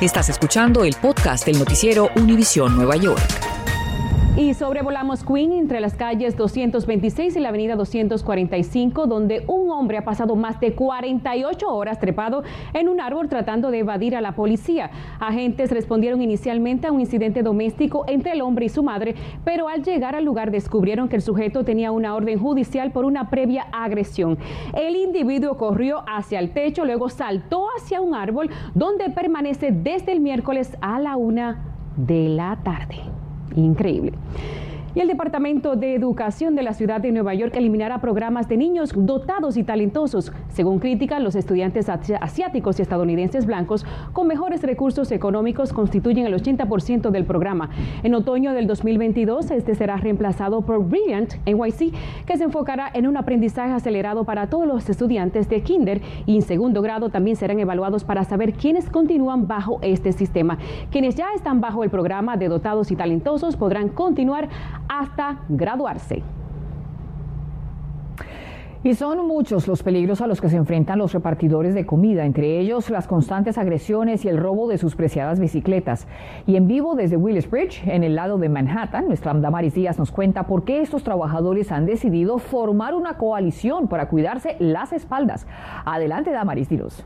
Estás 0.02 0.28
escuchando 0.28 0.85
el 0.85 0.94
podcast 1.00 1.46
del 1.46 1.58
noticiero 1.58 2.08
Univisión 2.16 2.76
Nueva 2.76 2.96
York. 2.96 3.50
Y 4.40 4.54
sobrevolamos 4.54 5.23
Queen 5.23 5.52
entre 5.52 5.80
las 5.80 5.97
calles 5.97 6.35
226 6.35 7.37
y 7.37 7.40
la 7.40 7.50
avenida 7.50 7.76
245, 7.76 9.06
donde 9.06 9.44
un 9.47 9.70
hombre 9.70 9.99
ha 9.99 10.04
pasado 10.06 10.35
más 10.35 10.59
de 10.61 10.75
48 10.75 11.68
horas 11.68 11.99
trepado 11.99 12.42
en 12.73 12.88
un 12.88 13.02
árbol 13.02 13.28
tratando 13.28 13.70
de 13.70 13.80
evadir 13.80 14.16
a 14.16 14.23
la 14.23 14.32
policía. 14.32 14.92
Agentes 15.20 15.70
respondieron 15.70 16.23
inicialmente 16.23 16.87
a 16.87 16.92
un 16.92 17.00
incidente 17.00 17.42
doméstico 17.42 18.06
entre 18.09 18.32
el 18.32 18.40
hombre 18.40 18.64
y 18.64 18.68
su 18.70 18.82
madre, 18.82 19.14
pero 19.44 19.68
al 19.68 19.85
llegar 19.85 20.16
al 20.16 20.25
lugar 20.25 20.50
descubrieron 20.50 21.11
que 21.11 21.16
el 21.16 21.23
sujeto 21.23 21.62
tenía 21.62 21.92
una 21.92 22.14
orden 22.14 22.38
judicial 22.38 22.92
por 22.92 23.04
una 23.04 23.28
previa 23.28 23.66
agresión. 23.73 24.38
El 24.73 24.97
individuo 24.97 25.59
corrió 25.59 26.02
hacia 26.09 26.38
el 26.38 26.52
techo, 26.54 26.87
luego 26.87 27.11
saltó 27.11 27.66
hacia 27.76 28.00
un 28.00 28.14
árbol 28.14 28.49
donde 28.75 29.11
permanece 29.11 29.70
desde 29.70 30.12
el 30.12 30.20
miércoles 30.20 30.78
a 30.80 30.99
la 30.99 31.16
una 31.16 31.75
de 31.99 32.30
la 32.30 32.59
tarde. 32.64 33.02
Increíble. 33.57 34.12
Y 34.92 34.99
el 34.99 35.06
Departamento 35.06 35.76
de 35.76 35.94
Educación 35.94 36.56
de 36.56 36.64
la 36.64 36.75
Ciudad 36.75 37.00
de 37.00 37.12
Nueva 37.12 37.32
York 37.32 37.54
eliminará 37.54 38.00
programas 38.00 38.49
de 38.49 38.56
niños 38.56 38.90
dotados 38.97 39.56
y 39.56 39.62
talentosos. 39.62 40.32
Según 40.49 40.80
crítica, 40.80 41.20
los 41.20 41.37
estudiantes 41.37 41.88
asiáticos 41.88 42.78
y 42.78 42.82
estadounidenses 42.82 43.47
blancos 43.47 43.87
con 44.12 44.26
mejores 44.26 44.62
recursos 44.64 45.12
económicos 45.12 45.73
constituyen 45.73 46.26
el 46.26 46.35
80% 46.35 47.11
del 47.11 47.25
programa. 47.25 47.70
En 48.02 48.16
otoño 48.16 48.52
del 48.52 48.66
2022, 48.66 49.52
este 49.52 49.76
será 49.76 49.97
reemplazado 49.97 50.62
por 50.62 50.85
Brilliant 50.85 51.35
NYC, 51.47 51.94
que 52.26 52.37
se 52.37 52.44
enfocará 52.44 52.90
en 52.92 53.06
un 53.06 53.16
aprendizaje 53.16 53.73
acelerado 53.73 54.25
para 54.25 54.49
todos 54.49 54.66
los 54.66 54.88
estudiantes 54.90 55.49
de 55.49 55.62
kinder 55.62 56.00
y 56.26 56.35
en 56.35 56.42
segundo 56.42 56.82
grado 56.82 57.11
también 57.11 57.37
serán 57.37 57.61
evaluados 57.61 58.02
para 58.02 58.25
saber 58.25 58.54
quiénes 58.54 58.90
continúan 58.90 59.47
bajo 59.47 59.78
este 59.82 60.11
sistema. 60.11 60.59
Quienes 60.90 61.14
ya 61.14 61.28
están 61.37 61.61
bajo 61.61 61.85
el 61.85 61.90
programa 61.90 62.37
de 62.37 62.49
dotados 62.49 62.90
y 62.90 62.97
talentosos 62.97 63.56
podrán 63.56 63.88
continuar 63.88 64.49
hasta 64.90 65.38
graduarse. 65.49 66.23
Y 68.82 68.94
son 68.94 69.26
muchos 69.26 69.68
los 69.68 69.82
peligros 69.82 70.23
a 70.23 70.26
los 70.26 70.40
que 70.40 70.49
se 70.49 70.56
enfrentan 70.56 70.99
los 70.99 71.12
repartidores 71.12 71.75
de 71.75 71.85
comida, 71.85 72.25
entre 72.25 72.59
ellos 72.59 72.88
las 72.88 73.06
constantes 73.06 73.59
agresiones 73.59 74.25
y 74.25 74.28
el 74.28 74.38
robo 74.38 74.68
de 74.68 74.78
sus 74.78 74.97
preciadas 74.97 75.38
bicicletas. 75.38 76.09
Y 76.47 76.56
en 76.56 76.66
vivo 76.66 76.94
desde 76.94 77.18
Bridge, 77.18 77.87
en 77.87 78.04
el 78.04 78.16
lado 78.16 78.38
de 78.38 78.49
Manhattan, 78.49 79.06
nuestra 79.06 79.35
Damaris 79.35 79.75
Díaz 79.75 79.99
nos 79.99 80.11
cuenta 80.11 80.47
por 80.47 80.64
qué 80.64 80.80
estos 80.80 81.04
trabajadores 81.04 81.70
han 81.73 81.85
decidido 81.85 82.38
formar 82.38 82.94
una 82.94 83.18
coalición 83.18 83.87
para 83.87 84.09
cuidarse 84.09 84.56
las 84.59 84.94
espaldas. 84.94 85.47
Adelante, 85.85 86.30
Damaris, 86.30 86.70
dilos. 86.70 87.04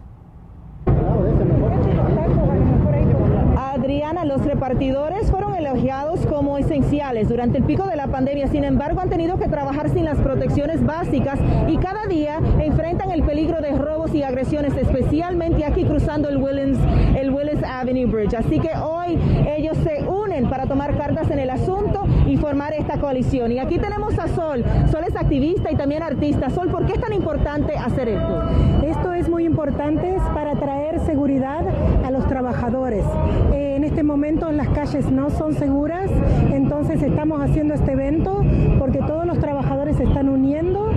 Adriana, 3.84 4.24
los 4.24 4.42
repartidores 4.42 5.30
fueron 5.30 5.54
elogiados 5.54 6.24
como 6.24 6.56
esenciales 6.56 7.28
durante 7.28 7.58
el 7.58 7.64
pico 7.64 7.86
de 7.86 7.96
la 7.96 8.06
pandemia, 8.06 8.46
sin 8.46 8.64
embargo 8.64 9.02
han 9.02 9.10
tenido 9.10 9.36
que 9.36 9.46
trabajar 9.46 9.90
sin 9.90 10.06
las 10.06 10.18
protecciones 10.20 10.82
básicas 10.82 11.38
y 11.68 11.76
cada 11.76 12.06
día 12.06 12.40
enfrentan 12.60 13.10
el 13.10 13.22
peligro 13.24 13.60
de 13.60 13.72
robos 13.76 14.14
y 14.14 14.22
agresiones, 14.22 14.74
especialmente 14.74 15.66
aquí 15.66 15.84
cruzando 15.84 16.30
el 16.30 16.38
Williams, 16.38 16.78
el 17.14 17.28
Willis 17.30 17.62
Avenue 17.62 18.06
Bridge. 18.06 18.32
Así 18.32 18.58
que 18.58 18.70
hoy 18.74 19.18
ellos 19.54 19.76
se 19.84 20.08
unen 20.08 20.48
para 20.48 20.64
tomar 20.64 20.96
cartas 20.96 21.30
en 21.30 21.38
el 21.38 21.50
asunto 21.50 22.06
y 22.26 22.38
formar 22.38 22.72
esta 22.72 22.98
coalición. 22.98 23.52
Y 23.52 23.58
aquí 23.58 23.78
tenemos 23.78 24.18
a 24.18 24.28
Sol. 24.28 24.64
Sol 24.90 25.04
es 25.06 25.14
activista 25.14 25.70
y 25.70 25.76
también 25.76 26.02
artista. 26.02 26.48
Sol, 26.48 26.70
¿por 26.70 26.86
qué 26.86 26.94
es 26.94 27.00
tan 27.00 27.12
importante 27.12 27.76
hacer 27.76 28.08
esto? 28.08 28.42
Esto 28.82 29.12
es 29.12 29.28
muy 29.28 29.44
importante 29.44 30.16
para 30.34 30.54
traer 30.54 31.00
seguridad 31.00 31.64
a 32.02 32.10
los 32.10 32.26
trabajadores. 32.28 33.04
Eh, 33.52 33.73
este 33.94 34.02
momento 34.02 34.50
las 34.50 34.70
calles 34.70 35.08
no 35.08 35.30
son 35.30 35.54
seguras, 35.54 36.10
entonces 36.52 37.00
estamos 37.00 37.40
haciendo 37.40 37.74
este 37.74 37.92
evento 37.92 38.42
porque 38.80 38.98
todos 38.98 39.24
los 39.24 39.38
trabajadores 39.38 39.98
se 39.98 40.02
están 40.02 40.28
uniendo 40.28 40.90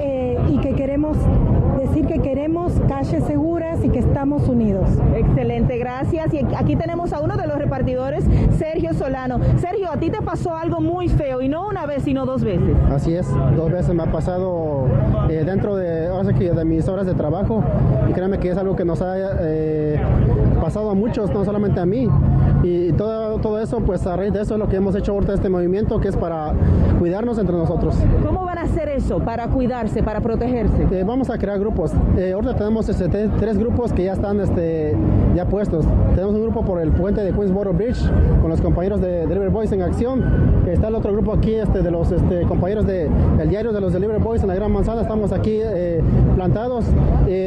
eh, 0.00 0.38
y 0.48 0.58
que 0.58 0.76
queremos 0.76 1.16
decir 1.80 2.06
que 2.06 2.20
queremos 2.20 2.72
calles 2.88 3.24
seguras 3.24 3.84
y 3.84 3.88
que 3.88 3.98
estamos 3.98 4.48
unidos. 4.48 4.88
Excelente, 5.16 5.78
gracias. 5.78 6.32
Y 6.32 6.46
aquí 6.56 6.76
tenemos 6.76 7.12
a 7.12 7.20
uno 7.20 7.36
de 7.36 7.46
los 7.46 7.58
repartidores, 7.58 8.24
Sergio 8.56 8.94
Solano. 8.94 9.38
Sergio, 9.58 9.90
a 9.90 9.96
ti 9.96 10.10
te 10.10 10.22
pasó 10.22 10.56
algo 10.56 10.80
muy 10.80 11.08
feo 11.08 11.40
y 11.42 11.48
no 11.48 11.68
una 11.68 11.86
vez, 11.86 12.04
sino 12.04 12.24
dos 12.24 12.44
veces. 12.44 12.76
Así 12.90 13.14
es, 13.14 13.28
dos 13.56 13.70
veces 13.70 13.94
me 13.94 14.02
ha 14.02 14.12
pasado 14.12 14.86
eh, 15.28 15.42
dentro 15.44 15.76
de, 15.76 16.08
de 16.08 16.64
mis 16.64 16.88
horas 16.88 17.06
de 17.06 17.14
trabajo 17.14 17.62
y 18.08 18.12
créanme 18.12 18.38
que 18.38 18.50
es 18.50 18.56
algo 18.56 18.76
que 18.76 18.84
nos 18.84 19.02
ha 19.02 19.14
eh, 19.40 20.00
pasado 20.60 20.90
a 20.90 20.94
muchos, 20.94 21.30
no 21.30 21.44
solamente 21.44 21.80
a 21.80 21.86
mí. 21.86 22.08
Y 22.64 22.92
todo, 22.92 23.38
todo 23.40 23.60
eso, 23.60 23.80
pues 23.80 24.06
a 24.06 24.16
raíz 24.16 24.32
de 24.32 24.40
eso 24.40 24.54
es 24.54 24.58
lo 24.58 24.68
que 24.68 24.76
hemos 24.76 24.94
hecho 24.96 25.12
ahorita 25.12 25.34
este 25.34 25.50
movimiento, 25.50 26.00
que 26.00 26.08
es 26.08 26.16
para 26.16 26.54
cuidarnos 26.98 27.36
entre 27.36 27.54
nosotros. 27.54 27.94
¿Cómo 28.24 28.42
van 28.42 28.56
a 28.56 28.62
hacer 28.62 28.88
eso 28.88 29.18
para 29.18 29.48
cuidarse, 29.48 30.02
para 30.02 30.22
protegerse? 30.22 30.86
Eh, 30.90 31.04
vamos 31.04 31.28
a 31.28 31.36
crear 31.36 31.58
grupos. 31.58 31.92
Eh, 32.16 32.32
ahorita 32.32 32.56
tenemos 32.56 32.88
este, 32.88 33.28
tres 33.38 33.58
grupos 33.58 33.92
que 33.92 34.04
ya 34.04 34.14
están 34.14 34.40
este, 34.40 34.96
ya 35.34 35.44
puestos. 35.44 35.84
Tenemos 36.14 36.34
un 36.34 36.42
grupo 36.44 36.64
por 36.64 36.80
el 36.80 36.90
puente 36.92 37.20
de 37.20 37.32
Queensboro 37.32 37.74
Bridge 37.74 38.00
con 38.40 38.48
los 38.48 38.62
compañeros 38.62 39.02
de 39.02 39.26
Delivery 39.26 39.50
Boys 39.50 39.70
en 39.72 39.82
acción. 39.82 40.24
Está 40.66 40.88
el 40.88 40.94
otro 40.94 41.12
grupo 41.12 41.34
aquí 41.34 41.54
este, 41.54 41.82
de 41.82 41.90
los 41.90 42.10
este, 42.12 42.42
compañeros 42.46 42.86
del 42.86 43.10
el 43.40 43.50
diario 43.50 43.74
de 43.74 43.80
los 43.82 43.92
Delivery 43.92 44.22
Boys 44.22 44.40
en 44.40 44.48
la 44.48 44.54
Gran 44.54 44.72
Manzana. 44.72 45.02
Estamos 45.02 45.32
aquí 45.32 45.58
eh, 45.60 46.02
plantados 46.34 46.86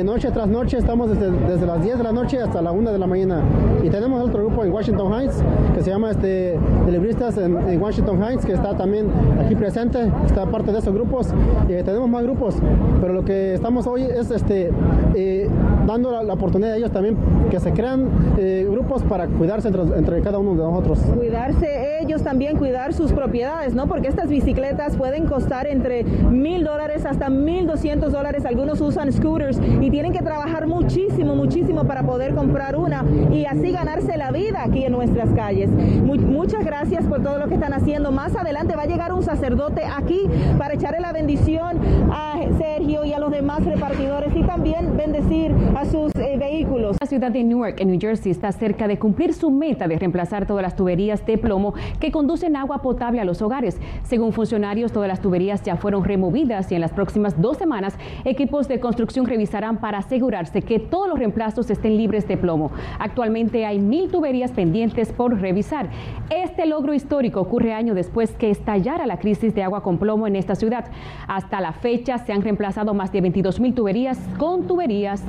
noche 0.04 0.30
tras 0.30 0.48
noche. 0.48 0.78
Estamos 0.78 1.10
desde, 1.10 1.32
desde 1.32 1.66
las 1.66 1.82
10 1.82 1.98
de 1.98 2.04
la 2.04 2.12
noche 2.12 2.40
hasta 2.40 2.62
la 2.62 2.72
1 2.72 2.92
de 2.92 3.00
la 3.00 3.08
mañana. 3.08 3.42
Y 3.84 3.90
tenemos 3.90 4.22
otro 4.22 4.46
grupo 4.46 4.64
en 4.64 4.72
Washington 4.72 5.07
Heights 5.14 5.44
que 5.76 5.84
se 5.84 5.92
llama 5.92 6.12
este, 6.12 6.58
Libristas 6.90 7.38
en, 7.38 7.82
Washington 7.82 8.22
Heights, 8.22 8.46
que 8.46 8.54
está 8.54 8.76
también 8.76 9.08
aquí 9.40 9.56
presente, 9.56 10.12
está 10.26 10.46
parte 10.46 10.72
de 10.72 10.80
esos 10.80 10.94
grupos. 10.94 11.28
Eh, 11.70 11.84
tenemos 11.86 12.10
más 12.10 12.24
grupos, 12.24 12.56
pero 13.00 13.14
lo 13.14 13.24
que 13.24 13.54
estamos 13.54 13.86
hoy 13.86 14.04
es 14.04 14.32
este, 14.32 14.72
eh, 15.16 15.50
dando 15.88 16.22
la, 16.22 16.34
oportunidad 16.34 16.74
a 16.74 16.77
ellos 16.77 16.91
también 16.91 17.17
que 17.50 17.60
se 17.60 17.72
crean 17.72 18.10
eh, 18.38 18.67
grupos 18.70 19.01
para 19.03 19.25
cuidarse 19.27 19.70
entre, 19.70 19.82
entre, 19.82 20.22
cada 20.22 20.38
uno 20.38 20.51
de 20.51 20.58
nosotros. 20.58 21.00
Cuidarse 21.15 22.00
ellos 22.01 22.22
también, 22.22 22.58
cuidar 22.58 22.94
sus 22.94 23.12
propiedades, 23.13 23.74
¿no? 23.74 23.88
Porque 23.88 24.08
estas 24.08 24.29
bicicletas 24.29 24.96
pueden 24.98 25.25
costar 25.25 25.65
entre 25.65 26.03
mil 26.03 26.63
dólares 26.63 27.06
hasta 27.06 27.29
mil 27.29 27.65
doscientos 27.65 28.12
dólares. 28.12 28.46
Algunos 28.46 28.82
usan 28.82 29.12
scooters 29.12 29.60
y 29.82 29.89
tienen 29.89 30.12
que 30.12 30.20
trabajar 30.20 30.67
muchísimo, 30.67 31.36
muchísimo 31.36 31.86
para 31.86 32.03
poder 32.03 32.36
comprar 32.36 32.75
una 32.75 33.03
y 33.32 33.46
así 33.46 33.72
ganarse 33.72 34.17
la 34.17 34.32
vida 34.32 34.63
aquí 34.63 34.84
en 34.84 34.91
nuestras 34.91 35.29
calles. 35.32 35.70
muchas 35.72 36.65
gracias 36.65 37.06
por 37.06 37.24
todo 37.24 37.39
lo 37.39 37.48
que 37.48 37.56
están 37.56 37.74
haciendo. 37.74 38.12
Más 38.12 38.36
adelante 38.36 38.75
va 38.75 38.84
a 38.84 38.88
llegar 38.88 39.13
un 39.13 39.24
sacerdote 39.24 39.84
aquí 39.86 40.29
para 40.58 40.74
echarle 40.74 41.00
la 41.00 41.13
bendición 41.13 41.77
a 42.12 42.39
Y 42.88 43.13
a 43.13 43.20
los 43.20 43.32
demás 43.32 43.65
repartidores 43.65 44.34
y 44.34 44.44
también 44.44 44.96
bendecir 44.96 45.51
a 45.75 45.86
sus 45.86 46.15
eh, 46.15 46.38
vehículos. 46.38 46.97
Ciudad 47.08 47.32
de 47.32 47.42
Newark, 47.42 47.80
en 47.80 47.90
New 47.90 48.00
Jersey, 48.00 48.32
está 48.32 48.52
cerca 48.52 48.86
de 48.86 49.00
cumplir 49.00 49.34
su 49.34 49.50
meta 49.50 49.88
de 49.88 49.98
reemplazar 49.98 50.46
todas 50.46 50.62
las 50.62 50.76
tuberías 50.76 51.26
de 51.26 51.38
plomo 51.38 51.74
que 52.02 52.12
conducen 52.12 52.58
agua 52.58 52.82
potable 52.82 53.22
a 53.22 53.26
los 53.26 53.42
hogares. 53.42 53.80
Según 54.04 54.34
funcionarios, 54.34 54.92
todas 54.92 55.08
las 55.08 55.22
tuberías 55.22 55.64
ya 55.64 55.78
fueron 55.78 56.04
removidas 56.04 56.70
y 56.72 56.76
en 56.76 56.82
las 56.82 56.92
próximas 56.92 57.42
dos 57.42 57.58
semanas 57.58 57.98
equipos 58.26 58.68
de 58.68 58.82
construcción 58.82 59.26
revisarán 59.26 59.78
para 59.78 60.00
asegurarse 60.00 60.62
que 60.62 60.80
todos 60.80 61.08
los 61.08 61.18
reemplazos 61.18 61.70
estén 61.70 61.96
libres 61.96 62.28
de 62.28 62.36
plomo. 62.36 62.72
Actualmente 63.00 63.66
hay 63.66 63.80
mil 63.80 64.12
tuberías 64.12 64.52
pendientes 64.52 65.14
por 65.14 65.40
revisar. 65.40 65.90
Este 66.30 66.66
logro 66.66 66.94
histórico 66.94 67.40
ocurre 67.40 67.74
año 67.74 67.94
después 67.94 68.32
que 68.32 68.50
estallara 68.50 69.08
la 69.08 69.18
crisis 69.18 69.56
de 69.56 69.64
agua 69.64 69.82
con 69.82 69.98
plomo 69.98 70.28
en 70.28 70.36
esta 70.36 70.56
ciudad. 70.56 70.86
Hasta 71.30 71.62
la 71.62 71.72
fecha 71.72 72.18
se 72.18 72.34
han 72.34 72.42
reemplazado 72.42 72.94
más 72.94 73.14
de 73.14 73.22
22 73.22 73.62
mil 73.62 73.74
tuberías 73.74 74.20
con 74.38 74.68
tuberías 74.68 75.24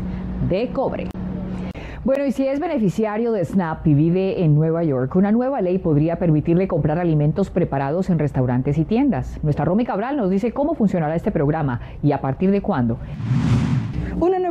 de 0.49 0.71
cobre. 0.71 1.09
Bueno, 2.09 2.25
y 2.25 2.33
si 2.33 2.47
es 2.47 2.59
beneficiario 2.59 3.33
de 3.33 3.45
SNAP 3.45 3.87
y 3.87 3.93
vive 3.93 4.43
en 4.43 4.55
Nueva 4.55 4.83
York, 4.83 5.15
una 5.15 5.31
nueva 5.31 5.61
ley 5.61 5.77
podría 5.77 6.19
permitirle 6.19 6.67
comprar 6.67 6.99
alimentos 6.99 7.51
preparados 7.51 8.09
en 8.09 8.19
restaurantes 8.19 8.79
y 8.79 8.87
tiendas. 8.87 9.39
Nuestra 9.43 9.67
Romy 9.67 9.85
Cabral 9.85 10.17
nos 10.17 10.31
dice 10.31 10.53
cómo 10.53 10.75
funcionará 10.75 11.17
este 11.17 11.31
programa 11.31 11.83
y 12.03 12.13
a 12.13 12.23
partir 12.23 12.51
de 12.51 12.63
cuándo. 12.63 12.99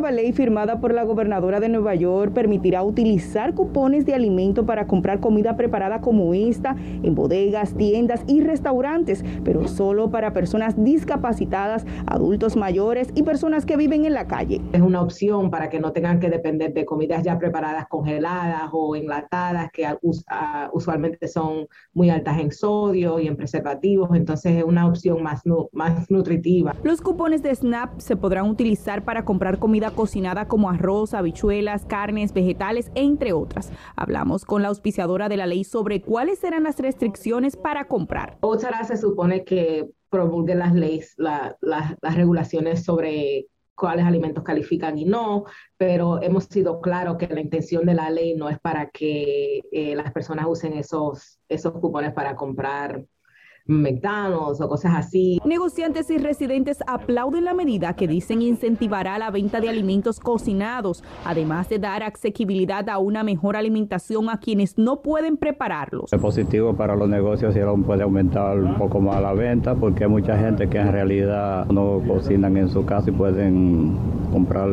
Nueva 0.07 0.21
ley 0.21 0.31
firmada 0.31 0.79
por 0.79 0.93
la 0.93 1.03
gobernadora 1.03 1.59
de 1.59 1.67
Nueva 1.67 1.93
York 1.93 2.31
permitirá 2.31 2.81
utilizar 2.81 3.53
cupones 3.53 4.05
de 4.05 4.13
alimento 4.13 4.65
para 4.65 4.87
comprar 4.87 5.19
comida 5.19 5.57
preparada 5.57 5.99
como 5.99 6.33
esta 6.33 6.77
en 7.03 7.13
bodegas, 7.13 7.73
tiendas 7.73 8.23
y 8.25 8.39
restaurantes, 8.39 9.25
pero 9.43 9.67
solo 9.67 10.09
para 10.09 10.31
personas 10.31 10.81
discapacitadas, 10.81 11.85
adultos 12.05 12.55
mayores 12.55 13.09
y 13.15 13.23
personas 13.23 13.65
que 13.65 13.75
viven 13.75 14.05
en 14.05 14.13
la 14.13 14.27
calle. 14.27 14.61
Es 14.71 14.79
una 14.79 15.01
opción 15.01 15.51
para 15.51 15.69
que 15.69 15.81
no 15.81 15.91
tengan 15.91 16.21
que 16.21 16.29
depender 16.29 16.73
de 16.73 16.85
comidas 16.85 17.23
ya 17.23 17.37
preparadas 17.37 17.87
congeladas 17.89 18.69
o 18.71 18.95
enlatadas 18.95 19.69
que 19.73 19.85
usualmente 20.71 21.27
son 21.27 21.67
muy 21.93 22.09
altas 22.09 22.39
en 22.39 22.53
sodio 22.53 23.19
y 23.19 23.27
en 23.27 23.35
preservativos, 23.35 24.11
entonces 24.15 24.55
es 24.55 24.63
una 24.63 24.87
opción 24.87 25.21
más, 25.21 25.41
más 25.73 26.09
nutritiva. 26.09 26.73
Los 26.83 27.01
cupones 27.01 27.43
de 27.43 27.53
SNAP 27.53 27.99
se 27.99 28.15
podrán 28.15 28.49
utilizar 28.49 29.03
para 29.03 29.25
comprar 29.25 29.59
comida 29.59 29.91
cocinada 29.97 30.47
como 30.47 30.69
arroz, 30.69 31.15
habichuelas, 31.15 31.85
carnes, 31.85 32.31
vegetales, 32.31 32.91
entre 32.93 33.33
otras. 33.33 33.71
Hablamos 33.95 34.45
con 34.45 34.61
la 34.61 34.67
auspiciadora 34.69 35.27
de 35.27 35.37
la 35.37 35.47
ley 35.47 35.63
sobre 35.63 36.01
cuáles 36.01 36.37
serán 36.37 36.63
las 36.63 36.79
restricciones 36.79 37.57
para 37.57 37.87
comprar. 37.87 38.37
Otra 38.41 38.83
se 38.83 38.95
supone 38.95 39.43
que 39.43 39.89
promulgue 40.09 40.53
las 40.53 40.73
leyes, 40.73 41.15
las 41.17 42.15
regulaciones 42.15 42.85
sobre 42.85 43.47
cuáles 43.75 44.05
alimentos 44.05 44.43
califican 44.43 44.97
y 44.97 45.05
no, 45.05 45.45
pero 45.77 46.21
hemos 46.21 46.45
sido 46.45 46.79
claros 46.79 47.17
que 47.17 47.27
la 47.27 47.41
intención 47.41 47.85
de 47.85 47.93
la 47.95 48.09
ley 48.09 48.35
no 48.35 48.49
es 48.49 48.59
para 48.59 48.89
que 48.89 49.61
eh, 49.71 49.95
las 49.95 50.11
personas 50.11 50.45
usen 50.47 50.73
esos 50.73 51.39
cupones 51.79 52.13
para 52.13 52.35
comprar 52.35 53.03
McDonald's 53.67 54.61
o 54.61 54.69
cosas 54.69 54.93
así. 54.95 55.39
Negociantes 55.45 56.09
y 56.09 56.17
residentes 56.17 56.79
aplauden 56.87 57.45
la 57.45 57.53
medida 57.53 57.93
que 57.93 58.07
dicen 58.07 58.41
incentivará 58.41 59.17
la 59.17 59.31
venta 59.31 59.59
de 59.59 59.69
alimentos 59.69 60.19
cocinados, 60.19 61.03
además 61.25 61.69
de 61.69 61.79
dar 61.79 62.03
asequibilidad 62.03 62.89
a 62.89 62.97
una 62.97 63.23
mejor 63.23 63.55
alimentación 63.55 64.29
a 64.29 64.39
quienes 64.39 64.77
no 64.77 65.01
pueden 65.01 65.37
prepararlos. 65.37 66.11
Es 66.11 66.19
positivo 66.19 66.75
para 66.75 66.95
los 66.95 67.09
negocios 67.09 67.55
y 67.55 67.59
aún 67.59 67.83
puede 67.83 68.03
aumentar 68.03 68.57
un 68.59 68.75
poco 68.75 68.99
más 68.99 69.21
la 69.21 69.33
venta 69.33 69.75
porque 69.75 70.05
hay 70.05 70.09
mucha 70.09 70.37
gente 70.37 70.67
que 70.69 70.77
en 70.77 70.91
realidad 70.91 71.65
no 71.67 72.01
cocinan 72.07 72.57
en 72.57 72.69
su 72.69 72.85
casa 72.85 73.09
y 73.09 73.13
pueden 73.13 73.97
comprar 74.31 74.69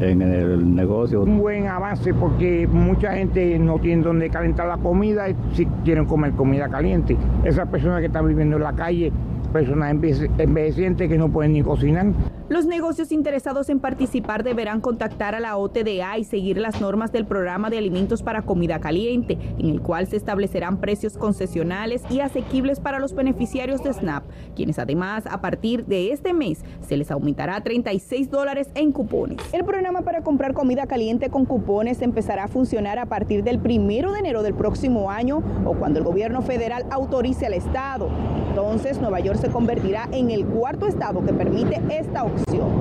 en 0.00 0.22
el 0.22 0.74
negocio. 0.74 1.22
Un 1.22 1.38
buen 1.38 1.66
avance 1.66 2.14
porque 2.14 2.66
mucha 2.66 3.12
gente 3.12 3.58
no 3.58 3.78
tiene 3.78 4.02
donde 4.02 4.30
calentar 4.30 4.66
la 4.66 4.78
comida 4.78 5.28
y 5.28 5.36
si 5.52 5.66
quieren 5.84 6.06
comer 6.06 6.32
comida 6.32 6.68
caliente. 6.68 7.16
Esas 7.44 7.68
personas 7.68 8.00
que 8.00 8.06
están 8.06 8.19
viviendo 8.22 8.56
en 8.56 8.62
la 8.62 8.74
calle 8.74 9.12
personas 9.50 9.90
envejecientes 9.92 11.08
que 11.08 11.18
no 11.18 11.30
pueden 11.30 11.52
ni 11.52 11.62
cocinar. 11.62 12.06
Los 12.50 12.66
negocios 12.66 13.12
interesados 13.12 13.68
en 13.68 13.78
participar 13.78 14.42
deberán 14.42 14.80
contactar 14.80 15.36
a 15.36 15.40
la 15.40 15.56
OTDA 15.56 16.18
y 16.18 16.24
seguir 16.24 16.58
las 16.58 16.80
normas 16.80 17.12
del 17.12 17.24
programa 17.24 17.70
de 17.70 17.78
alimentos 17.78 18.24
para 18.24 18.42
comida 18.42 18.80
caliente, 18.80 19.38
en 19.58 19.68
el 19.68 19.80
cual 19.80 20.08
se 20.08 20.16
establecerán 20.16 20.80
precios 20.80 21.16
concesionales 21.16 22.02
y 22.10 22.18
asequibles 22.18 22.80
para 22.80 22.98
los 22.98 23.14
beneficiarios 23.14 23.84
de 23.84 23.92
SNAP, 23.92 24.24
quienes 24.56 24.80
además 24.80 25.26
a 25.30 25.40
partir 25.40 25.86
de 25.86 26.10
este 26.10 26.32
mes 26.32 26.64
se 26.80 26.96
les 26.96 27.12
aumentará 27.12 27.60
36 27.60 28.30
dólares 28.30 28.68
en 28.74 28.90
cupones. 28.90 29.38
El 29.52 29.64
programa 29.64 30.02
para 30.02 30.22
comprar 30.22 30.52
comida 30.52 30.86
caliente 30.86 31.30
con 31.30 31.44
cupones 31.44 32.02
empezará 32.02 32.44
a 32.44 32.48
funcionar 32.48 32.98
a 32.98 33.06
partir 33.06 33.44
del 33.44 33.60
primero 33.60 34.12
de 34.12 34.18
enero 34.18 34.42
del 34.42 34.54
próximo 34.54 35.10
año 35.10 35.42
o 35.64 35.74
cuando 35.74 36.00
el 36.00 36.04
gobierno 36.04 36.42
federal 36.42 36.84
autorice 36.90 37.46
al 37.46 37.54
Estado. 37.54 38.08
Entonces 38.48 39.00
Nueva 39.00 39.20
York 39.20 39.39
se 39.40 39.50
convertirá 39.50 40.08
en 40.12 40.30
el 40.30 40.44
cuarto 40.44 40.86
estado 40.86 41.24
que 41.24 41.32
permite 41.32 41.80
esta 41.88 42.24
opción 42.24 42.80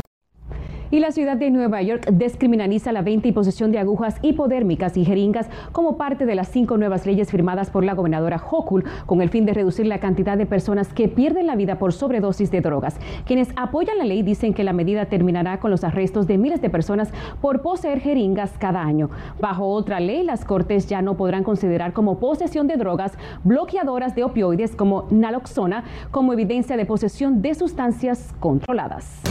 y 0.91 1.00
la 1.00 1.12
ciudad 1.12 1.38
de 1.38 1.51
Nueva 1.51 1.81
York 1.81 2.08
descriminaliza 2.12 2.91
la 2.91 3.01
venta 3.01 3.27
y 3.27 3.31
posesión 3.31 3.72
de 3.72 3.79
agujas 3.79 4.17
hipodérmicas 4.22 4.98
y 4.98 5.05
jeringas 5.05 5.50
como 5.72 5.98
parte 5.98 6.25
de 6.25 6.36
las 6.36 6.50
cinco 6.50 6.77
nuevas 6.77 7.05
leyes 7.05 7.29
firmadas 7.29 7.69
por 7.69 7.84
la 7.84 7.93
gobernadora 7.93 8.41
Hochul 8.50 8.86
con 9.05 9.22
el 9.22 9.29
fin 9.29 9.46
de 9.46 9.53
reducir 9.53 9.86
la 9.86 10.00
cantidad 10.00 10.38
de 10.38 10.46
personas 10.46 10.93
que 10.93 11.08
pierden 11.08 11.48
la 11.48 11.55
vida 11.55 11.77
por 11.77 11.93
sobredosis 11.93 12.51
de 12.51 12.62
drogas. 12.62 12.98
Quienes 13.25 13.50
apoyan 13.55 13.98
la 13.98 14.05
ley 14.05 14.24
dicen 14.24 14.53
que 14.53 14.63
la 14.63 14.74
medida 14.74 15.05
terminará 15.05 15.60
con 15.60 15.72
los 15.72 15.84
arrestos 15.84 16.27
de 16.27 16.38
miles 16.38 16.62
de 16.62 16.69
personas 16.69 17.12
por 17.41 17.62
poseer 17.62 18.00
jeringas 18.00 18.53
cada 18.58 18.81
año. 18.81 19.10
Bajo 19.39 19.67
otra 19.67 20.00
ley, 20.00 20.24
las 20.24 20.46
cortes 20.46 20.88
ya 20.88 21.01
no 21.01 21.17
podrán 21.17 21.43
considerar 21.43 21.93
como 21.93 22.19
posesión 22.19 22.67
de 22.67 22.77
drogas 22.77 23.13
bloqueadoras 23.43 24.15
de 24.15 24.24
opioides 24.24 24.75
como 24.75 25.08
naloxona 25.12 25.84
como 26.12 26.34
evidencia 26.34 26.77
de 26.77 26.86
posesión 26.86 27.41
de 27.41 27.53
sustancias 27.53 28.34
controladas. 28.39 29.22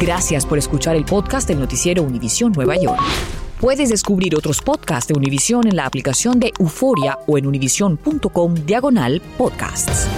Gracias 0.00 0.46
por 0.46 0.56
escuchar 0.56 0.96
el 0.96 1.04
podcast 1.04 1.46
del 1.46 1.60
noticiero 1.60 2.02
Univisión 2.02 2.52
Nueva 2.52 2.74
York. 2.76 3.02
Puedes 3.60 3.90
descubrir 3.90 4.34
otros 4.34 4.62
podcasts 4.62 5.08
de 5.08 5.14
Univisión 5.14 5.66
en 5.66 5.76
la 5.76 5.84
aplicación 5.84 6.40
de 6.40 6.52
Euforia 6.58 7.18
o 7.26 7.36
en 7.36 7.46
univision.com 7.46 8.54
diagonal 8.54 9.20
podcasts. 9.36 10.08